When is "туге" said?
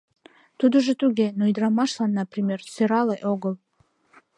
1.01-1.27